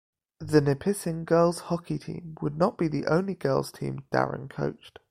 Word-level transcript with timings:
The 0.39 0.61
Nipissing 0.61 1.25
girls' 1.25 1.59
hockey 1.59 1.99
team 1.99 2.35
would 2.41 2.57
not 2.57 2.75
be 2.75 2.87
the 2.87 3.05
only 3.05 3.35
girls' 3.35 3.71
team 3.71 3.99
Darren 4.11 4.49
coached. 4.49 4.97